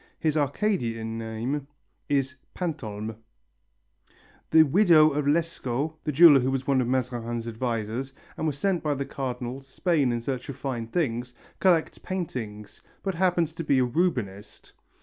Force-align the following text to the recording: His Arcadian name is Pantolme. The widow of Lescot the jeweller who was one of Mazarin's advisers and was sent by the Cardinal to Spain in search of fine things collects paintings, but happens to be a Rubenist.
His 0.19 0.35
Arcadian 0.35 1.19
name 1.19 1.67
is 2.09 2.35
Pantolme. 2.55 3.17
The 4.49 4.63
widow 4.63 5.11
of 5.11 5.27
Lescot 5.27 5.93
the 6.03 6.11
jeweller 6.11 6.39
who 6.39 6.49
was 6.49 6.65
one 6.65 6.81
of 6.81 6.87
Mazarin's 6.87 7.47
advisers 7.47 8.11
and 8.35 8.47
was 8.47 8.57
sent 8.57 8.81
by 8.81 8.95
the 8.95 9.05
Cardinal 9.05 9.61
to 9.61 9.71
Spain 9.71 10.11
in 10.11 10.19
search 10.19 10.49
of 10.49 10.55
fine 10.57 10.87
things 10.87 11.35
collects 11.59 11.99
paintings, 11.99 12.81
but 13.03 13.13
happens 13.13 13.53
to 13.53 13.63
be 13.63 13.77
a 13.77 13.85
Rubenist. 13.85 14.73